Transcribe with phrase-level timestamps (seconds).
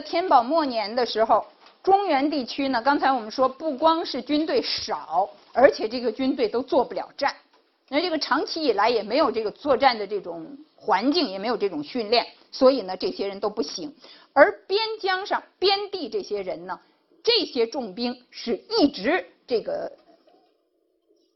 [0.00, 1.46] 天宝末年的时候，
[1.82, 7.34] 中原地区呢，刚才我们说不光是军队少，而且这个军队都做不了战。
[7.88, 13.94] 那这个长期以来也没有这个作战的这种环境，也没有这种训练，所以呢，这些人都不行。
[14.32, 16.78] 而边疆上边地这些人呢，
[17.22, 19.90] 这些重兵是一直这个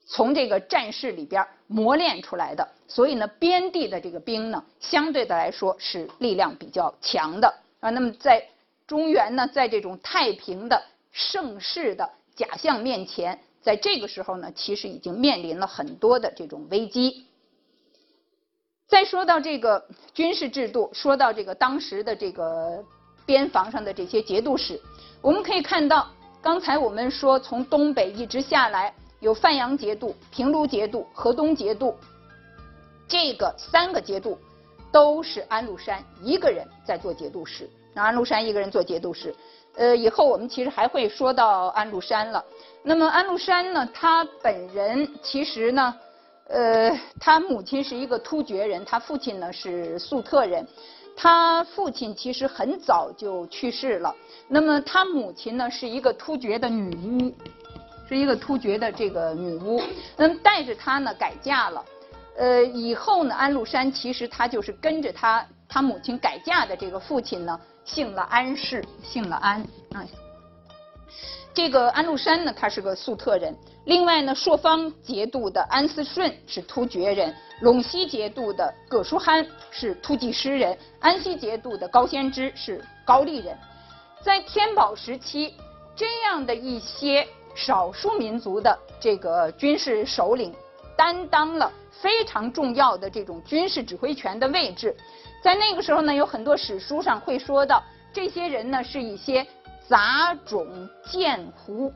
[0.06, 7.90] 从这个战事里边磨练出来的，所以呢，边地的这个兵呢，相对的来说是力量比较强的啊。
[7.90, 8.44] 那么在
[8.90, 13.38] 中原呢，在这种太平的盛世的假象面前。
[13.62, 17.24] 在这个时候呢，其实已经面临了很多的这种危机。
[18.88, 22.84] 再说到这个军事制度，说到这个当时的这个
[23.24, 24.80] 边防上的这些节度使，
[25.22, 26.10] 我们可以看到，
[26.42, 31.94] 刚才我们说从东北一直下来，有范阳节度、平卢节度、河东节度，
[33.06, 34.36] 这个三个节度
[34.90, 39.34] 都是安禄山一个人在做节度使，那安禄山一个人做节度使。
[39.76, 42.44] 呃，以后我们其实还会说到安禄山了。
[42.82, 45.94] 那么安禄山呢，他本人其实呢，
[46.48, 50.66] 呃，他母亲是一个突厥人，他父亲呢是粟特人。
[51.16, 54.14] 他父亲其实很早就去世了。
[54.48, 57.32] 那么他母亲呢是一个突厥的女巫，
[58.08, 59.80] 是一个突厥的这个女巫。
[60.16, 61.84] 那么带着他呢改嫁了。
[62.36, 67.60] 呃，以后呢，安禄山其实他就是跟着他他母亲改嫁的这个父亲呢。
[67.84, 69.60] 姓了安氏，姓了安
[69.92, 70.06] 啊。
[71.52, 73.56] 这个安禄山呢，他是个粟特人。
[73.84, 83.58] 另外呢，朔方节度的安思顺是突厥人，陇西节度的葛舒翰是突厥诗人，安西节度的高仙芝是高丽人。
[84.22, 85.54] 在天宝时期，
[85.96, 90.54] 这样的一些少数民族的这个军事首领，
[90.96, 94.96] 担当了非常重要的这种军事指挥权的位置。
[95.42, 99.46] 在那个时候呢，有很多史书上会说到，这些人呢是一些
[99.88, 101.92] 杂种贱胡，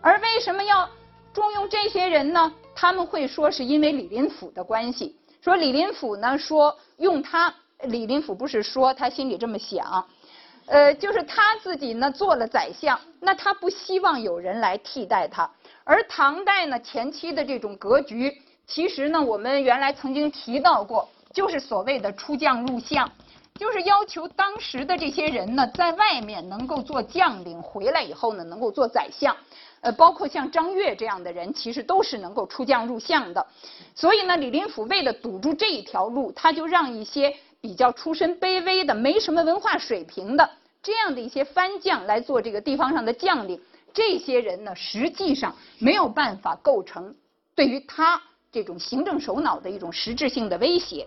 [0.00, 0.88] 而为什么要
[1.34, 2.52] 重用这些人呢？
[2.74, 7.52] 他们会说是因为李林甫的关系，说李林甫呢说用他，
[7.82, 10.06] 李林甫不是说他心里这么想，
[10.66, 15.50] 呃，就是他自己呢做了宰相，那他不希望有人来替代他，
[15.84, 21.08] 而唐代呢前期的这种格局，其实呢我们原来曾经提到过。
[21.36, 23.12] 就是所谓的出将入相，
[23.56, 29.36] 就是要求当时的这些人呢，在外面能够做将领，回来以后呢，能够做宰相。
[29.82, 33.46] 呃，包括像张悦这样的人，其实都是能够出将入相的。
[33.94, 40.50] 所以呢，李林甫为了堵住这一条路，他就让一些比较出身卑微的、没什么文化水平的
[40.82, 43.60] 这样的一些番将来做这个地方上的将领。
[43.92, 47.14] 这些人呢，实际上没有办法构成
[47.54, 48.22] 对于他。
[48.56, 51.06] 这种行政首脑的一种实质性的威胁，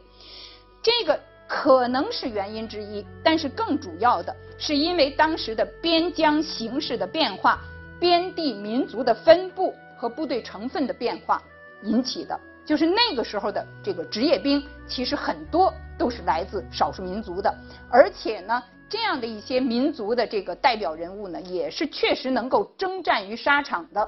[0.83, 7.59] 这个可能是原因之一，但是更主要的是因为当时的边疆形势的变化、
[7.99, 11.41] 边地民族的分布和部队成分的变化
[11.81, 12.39] 引起的。
[12.67, 17.51] 就是那个时候的这个职业兵，其实很多都是来自少数民族的，
[17.89, 24.07] 而且呢，这样的一些民族的这个代表人物呢，也是确实能够征战于沙场的。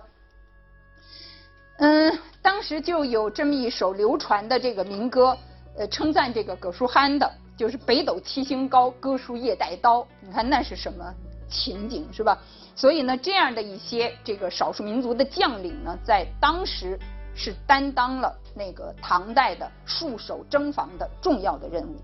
[1.82, 5.36] 嗯，当时就有这么一首流传的这个民歌，
[5.76, 10.08] 呃，称赞这个葛舒翰的，就是北斗七星高，哥舒夜带刀。
[10.20, 11.04] 你看那是什么
[11.50, 12.38] 情景，是吧？
[12.76, 17.00] 所以呢，这样的一些这个少数民族的将领呢，在当时
[17.34, 21.96] 是担当了那个唐代的戍守征防的重要的任务。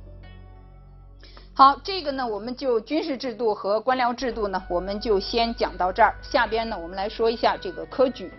[1.54, 6.16] 好，这个呢，我们就军事制度和官僚制度呢，我们就先讲到这儿。
[6.24, 8.32] 下边呢，我们来说一下这个科举。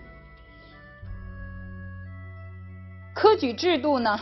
[3.18, 4.16] 科举制度呢，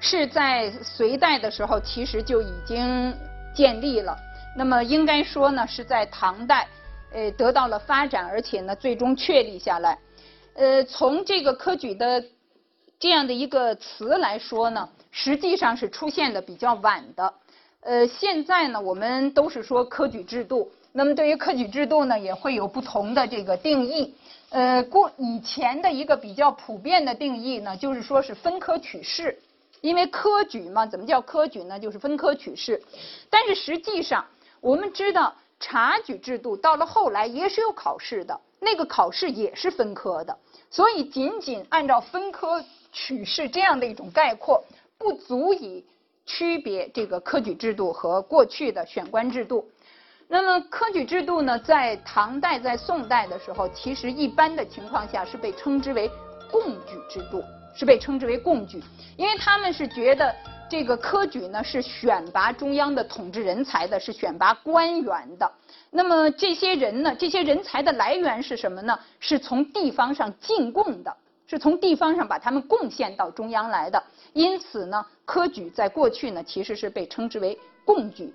[0.00, 3.16] 是在隋代的时候其实就已经
[3.54, 4.14] 建立了。
[4.54, 6.68] 那么应该说呢，是在唐代，
[7.10, 9.98] 呃，得到了发展，而且呢，最终确立下来。
[10.56, 12.22] 呃，从这个科举的
[13.00, 17.32] 这样的一个词来说呢，实际上是出现的比较晚的。
[17.84, 20.72] 呃，现在呢，我们都是说科举制度。
[20.92, 24.14] 那么对于科举制度呢，也会有不同的这个定义。
[24.48, 29.38] 呃，过以前的一个比较普遍的定义呢，就是说是分科取士，
[29.82, 31.78] 因为科举嘛，怎么叫科举呢？
[31.78, 32.80] 就是分科取士。
[33.28, 34.24] 但是实际上，
[34.62, 40.34] 我们知道察举制度到了后来也是有考试的，那个考试也是分科的。
[40.70, 44.64] 所以仅仅按照分科取士这样的一种概括，
[44.96, 45.84] 不足以
[46.26, 49.68] 区别这个科举制度和过去的选官制度。
[50.28, 56.10] 那么科举制度呢，在唐代、在宋代的时候，其实一般的情况下是被称之为
[56.50, 57.42] 贡举制度。
[57.76, 58.80] 是被称之为贡举，
[59.16, 60.32] 因为他们是觉得
[60.70, 65.52] 这个科举呢是选拔中央的统治人才的，是选拔官员的。
[65.90, 68.96] 那么这些人呢，这些人才的来源是什么呢？
[69.18, 71.16] 是从地方上进贡的，
[71.48, 74.00] 是从地方上把他们贡献到中央来的。
[74.34, 78.34] 因此呢，科举在过去呢其实是被称之为贡举。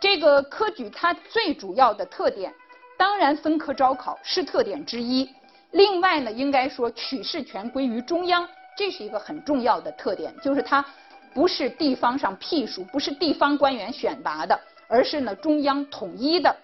[0.00, 2.52] 这个科举它最主要的特点，
[2.98, 5.30] 当然分科招考是特点之一。
[5.70, 8.48] 另外呢，应该说取士权归于中央。
[8.76, 10.84] 这是一个很重要的特点，就是它
[11.32, 14.58] 不是地方上辟属，不是地方官员选拔的，
[14.88, 16.56] 而是呢中央统一的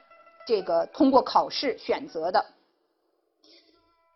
[0.45, 2.45] 这个通过考试选择的。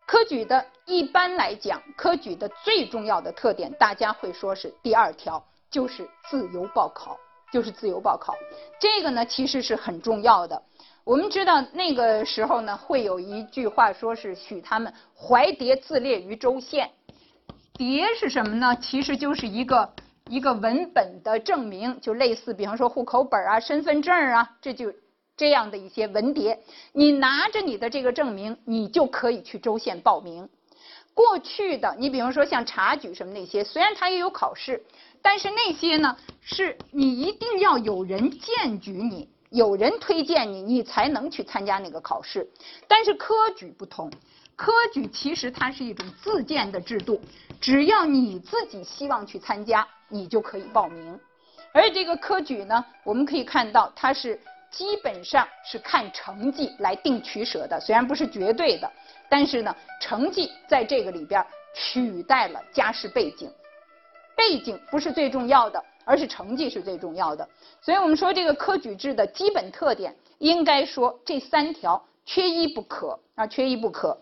[0.06, 7.16] 科举的一般来讲，科举的最重要的特点，大家会说是第二条，就是自由报考，
[7.52, 8.34] 就是自由报考。
[8.78, 10.62] 这个呢其实是很重要的。
[11.04, 16.90] 我们知道那个时候呢，会有一句话说是许他们怀牒自列于州县。
[17.78, 18.76] 牒是什么呢？
[18.80, 19.90] 其实就是一个
[20.28, 24.92] 一个文本的证明，就类似，比方说户口本啊、身份证啊，这就
[25.36, 26.58] 这样的一些文牒。
[26.92, 30.48] 你拿着你的这个证明，你就可以去州县报名。
[31.14, 34.84] 过去的，你比方说像察举什么那些，虽然它也有考试，
[35.22, 42.50] 但是那些呢，是你一定要有人荐举你，有人推荐你，你才能去参加那个考试。
[42.88, 44.10] 但是科举不同。
[44.56, 47.20] 科举其实它是一种自荐的制度，
[47.60, 51.18] 只要你自己希望去参加，你就可以报名。
[51.72, 54.40] 而这个科举呢，我们可以看到它是
[54.74, 58.90] 基本上是看成绩来定取舍的，虽然不是绝对的，
[59.28, 63.48] 但是呢，成绩在这个里边取代了家世背景，
[64.36, 67.48] 背景不是最重要的，而是成绩是最重要的。
[67.80, 74.18] 所以我们说这个科举制的基本特点，应该说这三条缺一不可啊，缺一不可。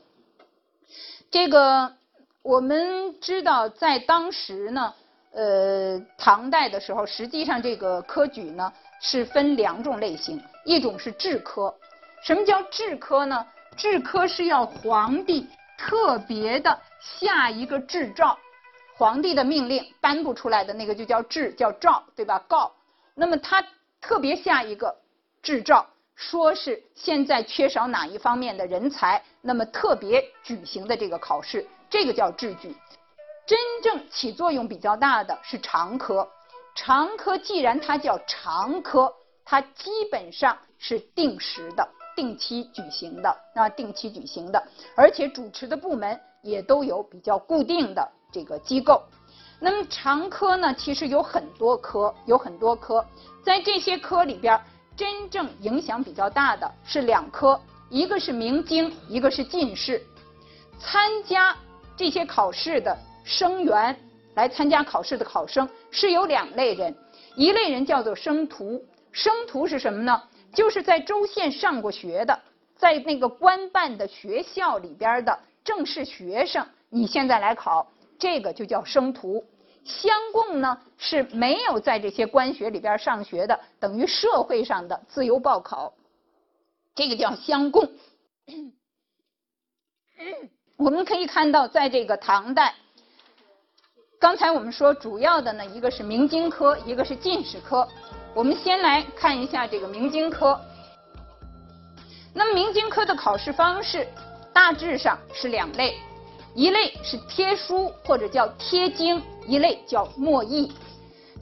[1.31, 1.95] 这个
[2.43, 4.93] 我们知道，在当时呢，
[5.33, 8.71] 呃，唐代的时候，实际上这个科举呢
[9.03, 11.75] 是分两种类型，一种是制科。
[12.25, 13.47] 什么叫制科呢？
[13.77, 15.47] 制科是要皇帝
[15.77, 18.39] 特别的下一个制诏，
[18.97, 22.43] 皇帝的命令颁布出来的那个就叫制，叫诏，对吧？
[22.49, 22.73] 告。
[23.15, 23.63] 那么他
[24.01, 24.97] 特别下一个
[25.43, 25.85] 制诏。
[26.15, 32.77] 说是现在缺少哪一方面的人才，那么特别举行的这个考试，这个叫制举。
[33.47, 36.29] 真正起作用比较大的是常科。
[36.75, 39.13] 常科既然它叫常科，
[39.45, 44.63] 它基本上是定时的、定期举行的啊，定期举行的，
[44.97, 49.03] 而且主持的部门也都有比较固定的这个机构。
[49.61, 53.05] 那么常科呢，其实有很多科，有很多科，
[53.45, 54.61] 在这些科里边。
[54.95, 60.07] 真正影响比较大的是两科，一个是明经，一个是进士。
[60.79, 61.57] 参加
[61.97, 63.99] 这些考试的生员，
[64.35, 66.95] 来参加考试的考生是有两类人，
[67.37, 68.85] 一类人叫做生徒。
[69.13, 70.23] 生徒是什么呢？
[70.55, 72.41] 就是在州县上过学的，
[72.77, 79.45] 在那个官办的学校里边的正式学生，你现在来考，这个就叫生徒。
[79.85, 85.93] 乡贡呢是没有在这些官学里边上学的，等于社会上的自由报考，
[86.95, 87.91] 这个叫乡贡。
[90.77, 92.75] 我们可以看到，在这个唐代，
[94.23, 97.89] 刚才我们说主要的呢，一个是明经科，一个是进士科。
[98.33, 100.61] 我们先来看一下这个明经科。
[102.33, 104.07] 那么明经科的考试方式
[104.53, 105.97] 大致上是两类。
[106.55, 110.73] 一类是贴书或者叫贴经，一类叫墨译。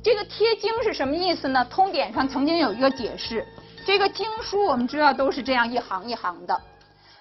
[0.03, 1.63] 这个贴经是什么意思呢？
[1.71, 3.47] 通典上曾经有一个解释。
[3.85, 6.59] 这个经书我们知道都是这样一行一行的，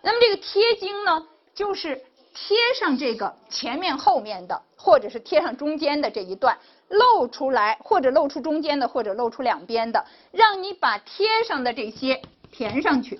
[0.01, 1.22] 那么这个贴经呢，
[1.54, 2.01] 就是
[2.34, 6.58] 贴上这个前面后面的，或者是贴上中间的这一段，
[6.88, 13.20] 露出来或者露出中间的，或者露出两边的，让你把贴上的这些填上去。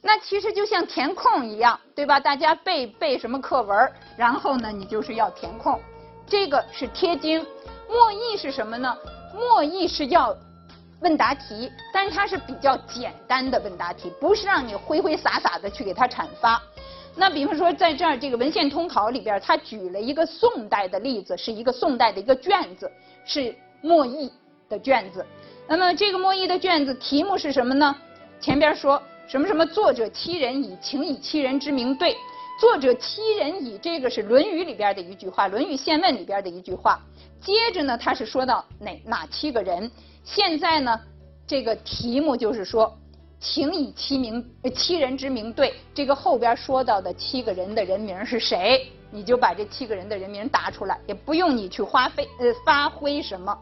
[0.00, 2.20] 那其实就像填空一样，对吧？
[2.20, 5.78] 大家背背什么课文，然后呢，你就是要填空。
[6.24, 7.44] 这个是贴经，
[7.88, 8.96] 默译是什么呢？
[9.34, 10.34] 默译是要
[11.00, 16.62] 问答题，但是它是比较简单的问答题，不是让你挥挥洒洒的去给它阐发。
[17.18, 22.90] 那比方说，在这儿这个文献通考里边，他举了一个宋代的例子，是一个宋代的一个卷子，
[23.24, 24.30] 是默译
[24.68, 25.26] 的卷子。
[25.66, 27.94] 那么这个默译的卷子题目是什么呢？
[28.40, 29.02] 前边说。
[29.26, 32.16] 什么什么作者欺人以，请以欺人之名对。
[32.58, 36.98] 作者欺人以，这个是《论语》里边的一句话，《论语宪问》里边的一句话。
[37.38, 39.90] 接着呢，他是说到哪哪七个人？
[40.24, 40.98] 现在呢，
[41.46, 42.90] 这个题目就是说，
[43.40, 45.74] 请以七名七人之名对。
[45.94, 48.90] 这个后边说到的七个人的人名是谁？
[49.10, 53.56] 你就把这七个人的人名答出来，也不用你去花费呃发挥什么。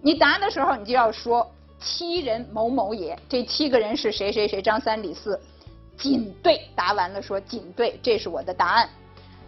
[0.00, 1.50] 你答的时候，你就要说
[1.80, 5.40] 七人某某也，这七个人是谁谁谁张三李四，
[5.96, 6.60] 仅对。
[6.76, 8.88] 答完了说仅对，这是我的答案。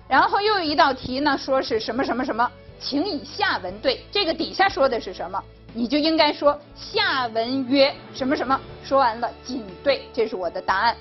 [0.09, 2.51] 然后又有一道题呢，说是什么什么什么，
[2.81, 4.01] 请以下文对。
[4.11, 5.43] 这个底下说的是什么，
[5.77, 8.59] 你就应该说下文曰什么什么。
[8.83, 10.97] 说完了仅对，这是我的答案。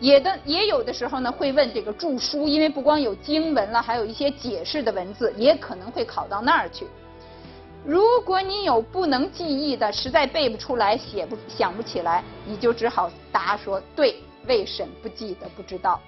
[0.00, 6.86] 也的也有的时候呢，会问这个注疏，因为不光有经文了，还有一些解释的文字，也可能会考到那儿去。
[7.84, 14.16] 如果你有不能记忆的，实在背不出来、写不想不起来，你就只好答说对，
[14.46, 16.00] 未审不记得，不知道。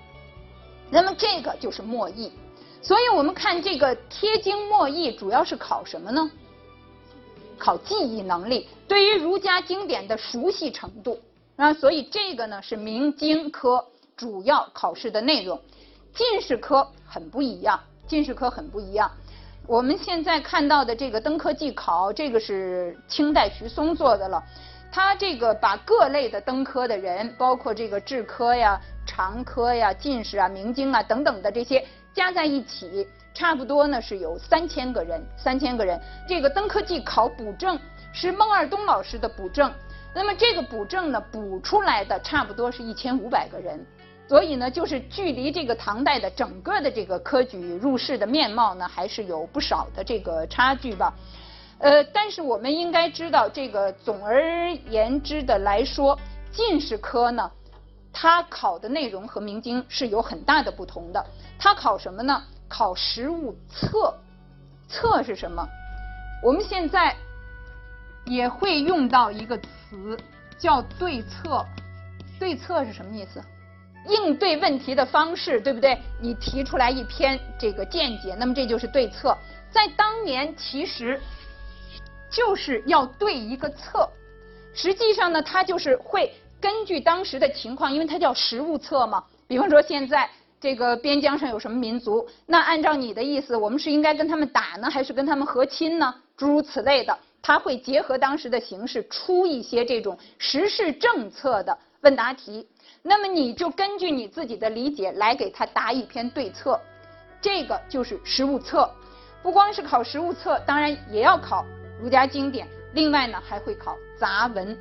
[0.88, 2.32] 那么这个就是默译。
[2.80, 6.30] 所以我们看这个贴经默译，主要是考什么呢？
[7.58, 11.20] 考记忆能力，对于儒家经典的熟悉程度。
[11.56, 15.60] 啊，所以这个呢是明经科主要考试的内容，
[16.12, 19.08] 进士科很不一样，进士科很不一样。
[19.64, 24.42] 我们现在看到的这个登科记考，这个是清代徐松做的了，
[24.90, 36.00] 他这个把各类的登科的人，包括这个制科呀、常科呀、进士啊、明经啊等等的这些加在一起，差不多呢是有三千个人，三千个人。
[36.28, 37.78] 这个登科记考补正
[38.12, 39.70] 是孟二冬老师的补正。
[40.14, 43.84] 那么这个补正呢，补出来的差不多是一千五百个人，
[44.28, 51.12] 所以呢，就是距离这个唐代的整个的这个科举入仕的面貌呢，还是有不少的这个差距吧。
[51.78, 56.16] 呃，但是我们应该知道，这个总而言之的来说，
[56.52, 57.50] 进士科呢，
[58.14, 61.26] 它考的内容和明经是有很大的不同的。
[61.58, 62.42] 它考什么呢？
[62.68, 64.16] 考实物测。
[64.88, 65.68] 测是什么？
[66.42, 67.14] 我们现在
[68.24, 69.60] 也会用到一个。
[69.90, 70.18] 词
[70.58, 71.64] 叫对策，
[72.38, 73.40] 对策是什么意思？
[74.08, 75.96] 应对问题的方式，对不对？
[76.20, 79.36] 你提出来一篇这个见解，那么这就是对策。
[79.70, 81.20] 在当年，其实
[82.30, 84.08] 就是要对一个策。
[84.74, 86.32] 实际上呢，它就是会
[86.64, 89.22] 根据当时的情况，因为它叫实物策嘛。
[89.46, 90.26] 比方说，现在
[90.58, 96.14] 这个边疆上有什么民族，那按照你的意思，我们是应该跟他们打呢，还是跟他们和亲呢？
[96.38, 97.14] 诸如此类的。
[97.42, 102.66] 他会结合当时的形势出一些这种时事政策的问答题，
[103.02, 106.80] 那么你就根据你自己的理解来给他答一篇对策，
[107.42, 108.90] 这个就是实物策。
[109.42, 111.62] 不光是考实物策，当然也要考
[112.00, 112.66] 儒家经典。
[112.94, 114.74] 另外呢，还会考杂文。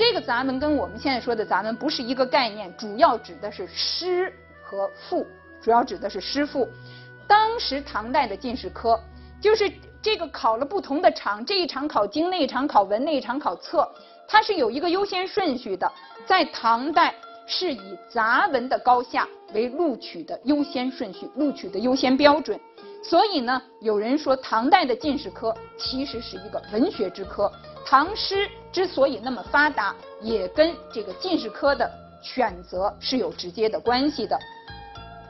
[0.00, 5.26] 这个杂文跟我们现在说的杂文不是一个概念，主要指的是诗和赋，
[5.60, 6.66] 主要指的是诗赋。
[7.26, 8.98] 当时唐代的进士科
[9.42, 9.70] 就是。
[10.02, 13.86] 这个考了不同的场，这一场考经，那一场考文，那一场考策，
[14.26, 15.92] 它是有一个优先顺序的。
[16.24, 17.14] 在唐代
[17.46, 22.58] 是以杂文的高下为录取的优先顺序，录取的优先标准。
[23.04, 27.52] 所以呢，有人说唐代的进士科其实是一个文学之科。
[27.84, 31.90] 唐诗之所以那么发达，也跟这个进士科的
[32.22, 34.38] 选择是有直接的关系的。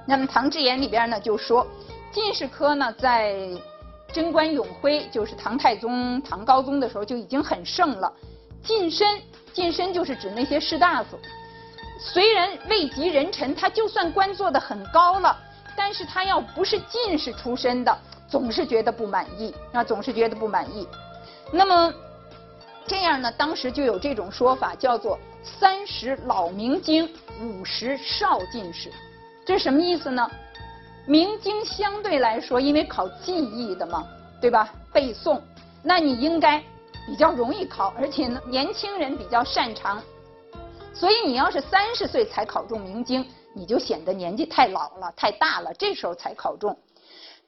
[0.06, 1.66] 那么《唐志言》里边呢就说，
[2.12, 3.34] 进士科呢在
[4.12, 8.12] 贞观永徽就是唐太宗、唐高宗的时候就已经很盛了。
[8.62, 9.06] 近身，
[9.52, 11.18] 近身就是指那些士大夫，
[11.98, 15.38] 虽然位极人臣，他就算官做的很高了，
[15.76, 20.86] 但是他要不是进士出身的，总是觉得不满意，啊，总是觉得不满意。
[21.52, 21.94] 那么
[22.86, 27.08] 这样呢，当时就有这种说法，叫做三十老明经，
[27.40, 28.90] 五十少进士，
[29.44, 30.28] 这是什么意思呢？
[31.06, 34.06] 明经相对来说，因为考记忆的嘛，
[34.40, 34.72] 对吧？
[34.92, 35.40] 背诵，
[35.82, 36.62] 那你应该
[37.06, 40.02] 比较容易考，而且呢，年轻人比较擅长。
[40.92, 46.76] 所以你要是三十岁才考中明经，你就显得年纪太老了、太大了，这时候才考中。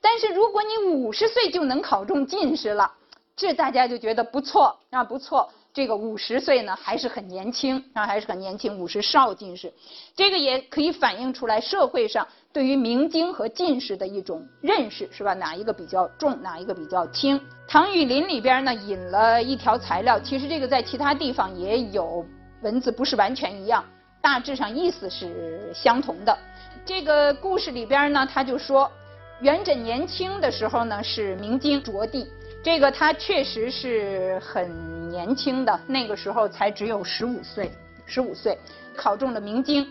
[0.01, 2.91] 但是如果你五十岁就能考中进士了，
[3.37, 5.51] 这大家就觉得不错啊，不错。
[5.75, 8.79] 这个五十岁呢还是很年轻啊，还是很年轻。
[8.79, 9.73] 五十少进士，
[10.15, 15.33] 这个也可以反映出来社会上对于明经和进士的一种认识，是吧？
[15.33, 17.41] 哪一个比较重，哪一个比较轻？
[17.67, 22.23] 唐雨林里边呢引了一条材料，其实这个在其他地方也有
[22.61, 23.83] 文字，不是完全一样，
[24.21, 26.39] 大致上意思是相同的。
[26.85, 28.93] 这个故事里边呢，他就说，
[29.41, 32.29] 元稹年轻的时候呢是明经着地。
[32.63, 37.73] 这个他确实是很年轻的，那个时候才只有十五岁，
[38.07, 38.57] 十五岁
[38.95, 39.87] 考中了明经。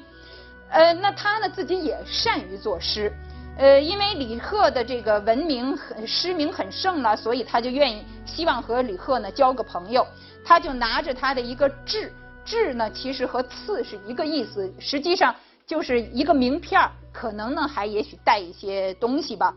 [0.69, 3.11] 呃，那他呢自己也善于作诗，
[3.57, 10.07] 呃，因为李贺的这个文名很诗名很盛了，所以他就愿意希望和李贺呢交个朋友。
[10.45, 12.11] 他就拿着他的一个志，
[12.45, 15.35] 志呢其实和刺是一个意思，实际上
[15.67, 19.53] 就是一个名片可能呢还也许带一些东西吧。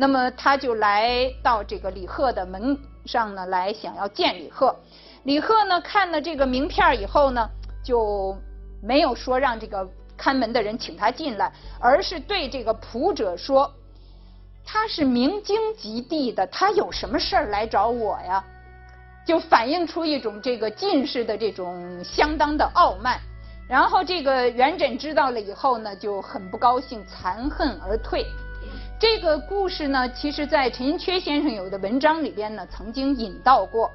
[0.00, 4.76] 那么他就来到这个李贺的门上呢，来想要见李贺。
[5.24, 7.50] 李贺呢看了这个名片以后呢，
[7.84, 8.36] 就
[8.80, 9.84] 没有说让这个
[10.16, 13.74] 看门的人请他进来，而是对这个仆者说
[14.64, 18.44] ：“他是明经及第的，他有什么事儿来找我呀？”
[19.26, 23.18] 就反映出一种这个进士的这种相当的傲慢。
[23.68, 28.24] 然后这个元稹知道了以后呢，就很不高兴，残恨而退。
[29.00, 33.88] 这个故事呢，其实在陈寅恪先生有的文章里边呢，曾经引到过。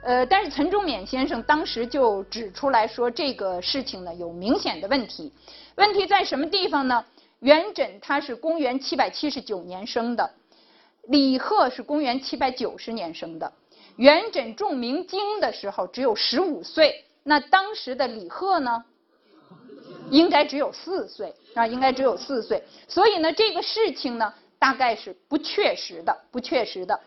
[0.00, 5.32] 呃，但是陈仲勉先生当时就指出来说，这个事情呢有明显的问题。
[5.74, 7.04] 问题在什么地方呢？
[7.40, 10.30] 元稹他是公元七百七十九年生的，
[11.08, 13.52] 李贺是公元七百九十年生的。
[13.96, 18.84] 元稹中明经的时候只有十五岁，那当时的李贺呢，
[20.10, 22.62] 应该只有四岁啊，应该只有四岁。
[22.86, 24.32] 所以呢，这个事情呢，
[24.64, 26.98] 大概是不确实的，不确实的。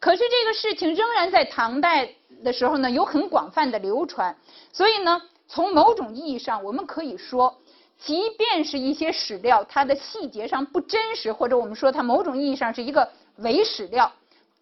[0.00, 4.36] 可是这个事情仍然在唐代的时候呢，有很广泛的流传。
[4.72, 7.56] 所以呢，从某种意义上，我们可以说，
[7.98, 14.12] 即便是一些史料，它的细节上不真实，或者我们说它某种意义上是一个伪史料，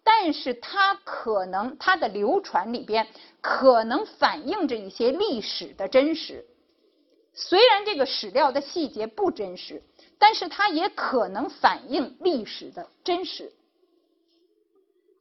[0.03, 3.07] 但是它可能它的流传里边
[3.41, 6.45] 可能反映着一些历史的真实。
[7.33, 9.81] 虽然这个史料的细节不真实，
[10.19, 13.51] 但是它也可能反映历史的真实。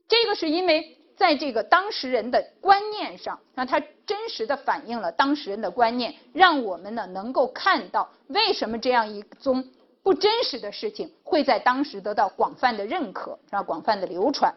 [0.09, 9.69] 这个是因为在这个当事人的观念上，那它真实的反映了当事人的观念，让我们呢能够看到为什么这样一宗
[10.03, 14.55] 不真实的事情会在当时得到广泛的认可，让广泛的流传。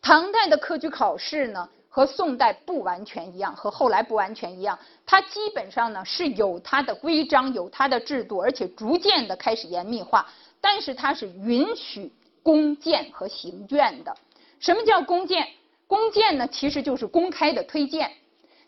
[0.00, 10.28] 唐代的科举考试呢和宋代不完全一样，和后来不完全一样，它基本上呢是有它的规章，有它的制度，而且逐渐的开始严密化，
[10.60, 12.12] 但是它是允许。
[12.42, 14.14] 公荐和行卷的，
[14.60, 15.48] 什么叫公荐？
[15.88, 18.08] 公荐呢，其实就是公开的推荐。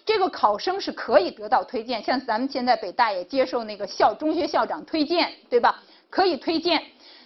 [0.05, 5.81] 这个考生是可以得到推荐，像咱们现在北大也接受那个校中学校长推荐，对吧？
[6.11, 6.83] 可以推荐。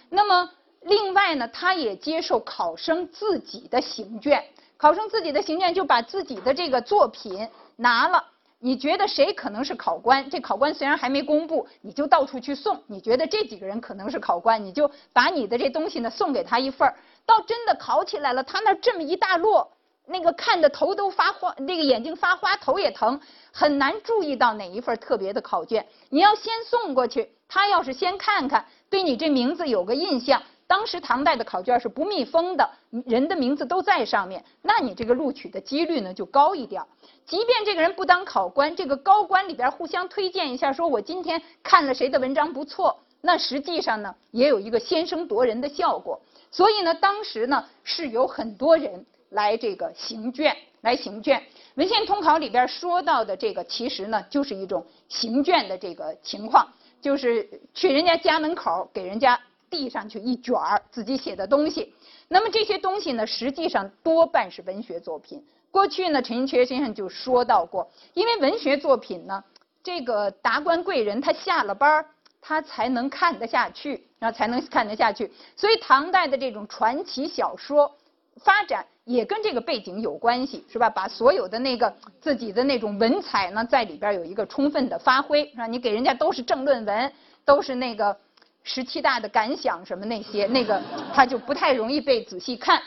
[0.09, 0.47] 那么
[0.81, 4.43] 另外呢，他也接受考生自己的行卷。
[4.83, 8.21] 考生自己的行卷就把自己的这个作品拿了。
[8.59, 10.29] 你觉得谁可能是考官？
[10.29, 12.83] 这考官虽然还没公布，你就到处去送。
[12.87, 16.97] 你觉得这几个人可能是考官，你就把你的这东西呢送给他一份儿。
[17.25, 19.65] 到真的考起来了，他那这么一大摞，
[20.05, 23.21] 那个看的头都发花，那个眼睛发花，头也疼，
[23.53, 25.87] 很难注意到哪一份特别的考卷。
[26.09, 30.43] 你要先送过去，他要是先看看，对你这名字有个印象。
[30.67, 32.69] 当时唐代的考卷是不密封的，
[33.05, 36.81] 人的名字都在上面，那你这个录取的几率呢就高一点。
[37.25, 46.21] 即便这个人不当考官，这个高官里边互相推荐一下，说我今天看了谁的文章不错，那实际上呢也有一个先声夺人的效果。
[46.51, 51.41] 所以呢，当时呢是有很多人来这个行卷，来行卷。
[51.75, 56.67] 文献通考里边说到的这个，其实呢就是一种行卷的这个情况，
[57.01, 59.39] 就是去人家家门口给人家
[59.73, 61.95] 递上去一卷儿自己写的东西。
[62.27, 65.43] 那么这些东西呢，实际上多半是文学作品。
[65.71, 69.43] 过去呢，陈寅恪先生就说到过，因为文学作品呢，
[69.83, 72.05] 这个达官贵人他下了班儿，
[72.39, 75.31] 他才能看得下去，然后才能看得下去。
[75.55, 77.91] 所以唐代的这种传奇小说
[78.37, 80.89] 发展也跟这个背景有关系，是吧？
[80.89, 85.65] 把所有的那个自己的那种文采呢，在里边有一个充分的发挥，是吧？
[85.65, 87.11] 你给人家都是政论文，
[87.43, 88.15] 都是那个
[88.63, 90.81] 十七大的感想什么那些，那个
[91.13, 92.81] 他就不太容易被仔细看。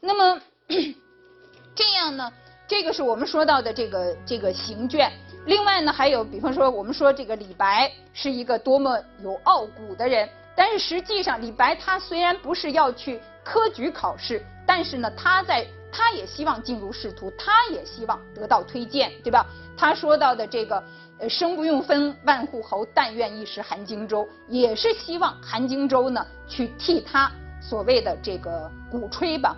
[0.00, 0.40] 那么。
[1.76, 2.32] 这样呢，
[2.66, 5.12] 这个是我们说到的这个这个行卷。
[5.44, 19.46] 另外呢，还有比方说，我们说这个李白是一个多么有傲骨的人，但是实际上李白他虽然不是要去科举考试，但是呢，他在他也希望进入仕途，他也希望得到推荐，对吧？
[19.78, 20.82] 他说到的这个
[21.18, 27.32] 呃，生不用分万户侯，但愿一时韩荆州，也是希望韩荆州呢去替他
[27.62, 29.56] 所谓的这个鼓吹吧。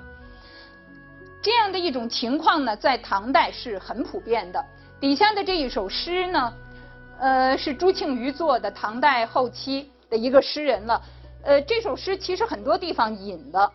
[1.42, 4.64] 这样的一种情况呢，在唐代是很普遍的。
[5.00, 6.54] 底下的这一首诗呢，
[7.18, 11.02] 呃，是朱庆余作的，唐代后期的一个诗人了。
[11.42, 13.72] 呃，这首诗其实很多地方引的，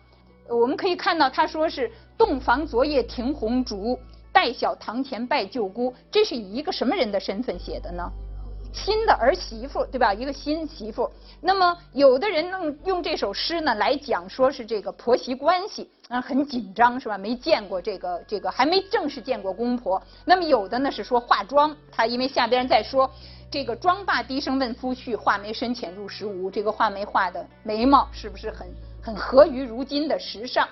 [0.48, 3.98] 我们可以看到他说是“洞房昨夜停红烛，
[4.32, 8.10] 待晓堂前拜舅姑”，这是以一个什么人的身份写的呢？
[8.72, 10.12] 新的儿媳妇，对吧？
[10.12, 11.08] 一个新媳妇。
[11.40, 17.16] 那么有的人用用这首诗呢来讲，说是这个婆媳关系啊很紧张，是吧？
[17.16, 20.02] 没见过这个这个，还没正式见过公婆。
[20.24, 23.08] 那么有的呢是说化妆，他因为下边在说
[23.48, 26.50] 这个妆罢低声问夫婿，画眉深浅入时无。
[26.50, 28.66] 这个画眉画的眉毛是不是很
[29.00, 30.68] 很合于如今的时尚？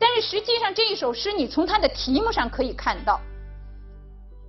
[0.00, 3.20] 但是实际上这一首诗，你从它的题目上可以看到，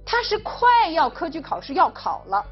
[0.06, 2.44] 它是快要科举考试要考了，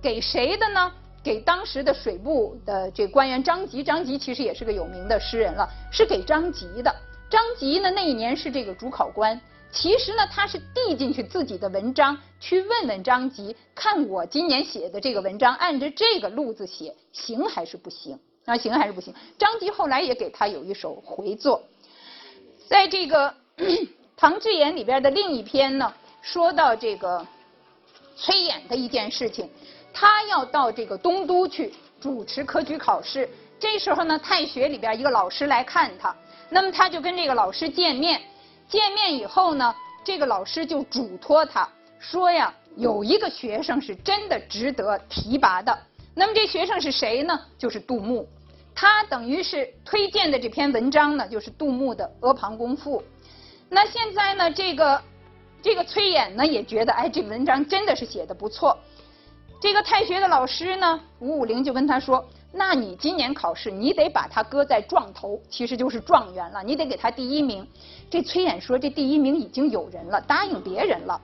[0.00, 0.90] 给谁的呢？
[1.20, 6.94] 给当时的水部的这官员张籍，张籍其实也是个有名的诗人了，是给张籍的。
[7.28, 9.38] 张籍呢那一年是这个主考官，
[9.70, 18.18] 其实呢他是递进去自己的文章，去问问张籍，看我今年写的这个文章，按着这个路子写行还是不行？
[18.46, 19.12] 啊，行还是不行？
[19.36, 21.62] 张籍后来也给他有一首回作，
[22.68, 23.34] 在这个
[24.14, 27.26] 唐志言里边的另一篇呢，说到这个
[28.14, 29.50] 崔琰的一件事情。
[29.90, 33.28] 他要到这个东都去主持科举考试，
[33.58, 36.14] 这时候呢，太学里边一个老师来看他，
[36.50, 38.20] 那么他就跟这个老师见面，
[38.68, 45.76] 见面以后呢，这个老师就嘱托他说呀，有一个学生是真的值得提拔的，
[46.14, 47.40] 那么这学生是谁呢？
[47.56, 48.28] 就是杜牧，
[48.80, 53.00] 他等于是推荐的这篇文章呢，就是杜牧的《阿房宫赋》。
[53.68, 55.02] 那现在呢，这个
[55.60, 58.78] 这个崔琰呢也觉得，哎，这文章真的是写的不错。
[59.60, 67.66] 这个太学的老师呢，吴武陵就跟他说：“那你今年考试，你得把他搁在状头，其实就是状元了，你得给他第一名。”
[68.08, 71.20] 这崔琰说：“这第一名已经有人了，答应别人了。”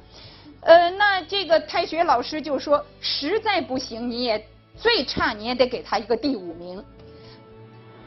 [0.62, 4.44] 呃，那这个太学老师就说：“实在不行，你也
[4.76, 6.84] 最差你也得给他一个第五名。”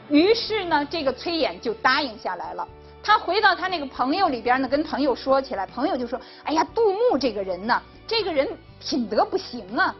[0.08, 2.66] 于是呢，这个崔琰就答应下来了。
[3.02, 8.46] 他回到他那个朋友里边呢，跟朋友说起来，朋友就说：“哎呀，杜牧这个人呢，这个人
[8.80, 9.94] 品德不行啊。”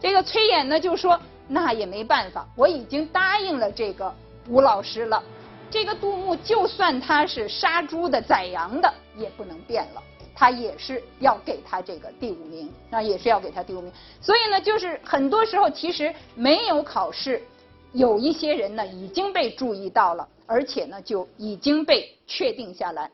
[0.00, 1.18] 这个崔琰呢就说
[1.48, 4.12] ：“那也没办法，我已经答应了这个
[4.48, 5.22] 吴老师了。
[5.70, 10.02] 这个杜牧就算他是杀猪的宰羊的，也不能变了，
[10.34, 13.92] 他也是要给他这个第五名，啊，也是要给他第五名。
[14.20, 17.42] 所以呢，就是很多时候其实没有考试，
[17.92, 23.10] 有一些人呢已经被注意到了，而且呢就已经被确定下来。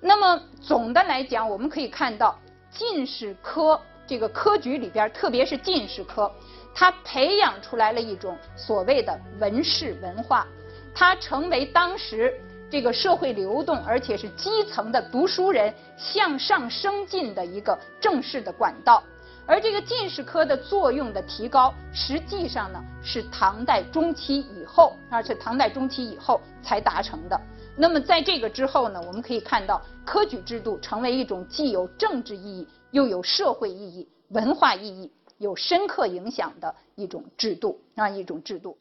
[0.00, 2.38] 那么总的来讲，我们可以看到
[2.70, 6.30] 进士科。”这个科举里边，特别是进士科，
[6.74, 10.46] 它培养出来了一种所谓的文士文化，
[10.94, 12.38] 它成为当时
[12.70, 19.02] 这个社会流动，而且是基层的读书人向上升进的一个正式的管道。
[19.46, 27.40] 而这个进士科的作用的提高，实际上呢是唐代中期以后，而且唐代中期以后才达成的。
[27.76, 32.66] 那么在这个之后呢，我们可以看到科举制度成为一种既有政治意义。
[32.90, 38.78] 又有社会意义、文化意义、有深刻影响的一种制度啊，一种制度。